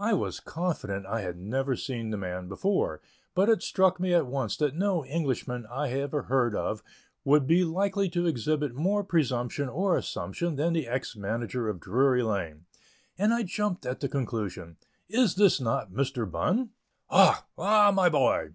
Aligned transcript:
I 0.00 0.12
was 0.12 0.40
confident 0.40 1.06
I 1.06 1.20
had 1.20 1.38
never 1.38 1.76
seen 1.76 2.10
the 2.10 2.16
man 2.16 2.48
before, 2.48 3.00
but 3.32 3.48
it 3.48 3.62
struck 3.62 4.00
me 4.00 4.12
at 4.12 4.26
once 4.26 4.56
that 4.56 4.74
no 4.74 5.04
Englishman 5.04 5.66
I 5.70 5.92
ever 5.92 6.22
heard 6.22 6.56
of 6.56 6.82
would 7.22 7.46
be 7.46 7.62
likely 7.62 8.08
to 8.08 8.26
exhibit 8.26 8.74
more 8.74 9.04
presumption 9.04 9.68
or 9.68 9.96
assumption 9.96 10.56
than 10.56 10.72
the 10.72 10.88
ex 10.88 11.14
manager 11.14 11.68
of 11.68 11.78
Drury 11.78 12.24
Lane, 12.24 12.64
and 13.16 13.32
I 13.32 13.44
jumped 13.44 13.86
at 13.86 14.00
the 14.00 14.08
conclusion: 14.08 14.78
"Is 15.08 15.38
not 15.60 15.94
this 15.94 16.10
Mr. 16.10 16.28
Bunn?" 16.28 16.70
"Ah! 17.08 17.46
Ah! 17.56 17.92
my 17.94 18.08
boy!" 18.08 18.46